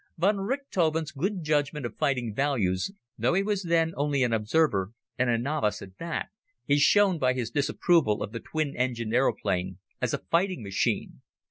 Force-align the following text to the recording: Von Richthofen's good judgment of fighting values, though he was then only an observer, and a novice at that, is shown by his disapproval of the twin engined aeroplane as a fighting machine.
Von 0.17 0.37
Richthofen's 0.37 1.11
good 1.11 1.43
judgment 1.43 1.85
of 1.85 1.95
fighting 1.95 2.33
values, 2.33 2.89
though 3.19 3.35
he 3.35 3.43
was 3.43 3.61
then 3.61 3.93
only 3.95 4.23
an 4.23 4.33
observer, 4.33 4.93
and 5.15 5.29
a 5.29 5.37
novice 5.37 5.79
at 5.83 5.95
that, 5.99 6.29
is 6.67 6.81
shown 6.81 7.19
by 7.19 7.33
his 7.33 7.51
disapproval 7.51 8.23
of 8.23 8.31
the 8.31 8.39
twin 8.39 8.75
engined 8.75 9.13
aeroplane 9.13 9.77
as 10.01 10.11
a 10.11 10.17
fighting 10.31 10.63
machine. 10.63 11.21